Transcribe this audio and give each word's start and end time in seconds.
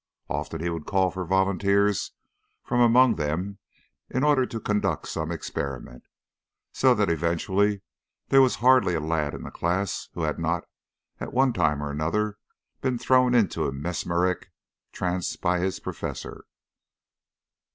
Often 0.31 0.61
he 0.61 0.69
would 0.71 0.87
call 0.87 1.11
for 1.11 1.23
volunteers 1.25 2.13
from 2.63 2.81
amongst 2.81 3.17
them 3.17 3.59
in 4.09 4.23
order 4.23 4.47
to 4.47 4.59
conduct 4.59 5.07
some 5.07 5.31
experiment, 5.31 6.01
so 6.71 6.95
that 6.95 7.11
eventually 7.11 7.81
there 8.29 8.41
was 8.41 8.55
hardly 8.55 8.95
a 8.95 8.99
lad 8.99 9.35
in 9.35 9.43
the 9.43 9.51
class 9.51 10.09
who 10.15 10.23
had 10.23 10.39
not, 10.39 10.63
at 11.19 11.33
one 11.33 11.53
time 11.53 11.83
or 11.83 11.91
another, 11.91 12.39
been 12.81 12.97
thrown 12.97 13.35
into 13.35 13.67
a 13.67 13.71
mesmeric 13.71 14.49
trance 14.91 15.35
by 15.35 15.59
his 15.59 15.79
Professor. 15.79 16.45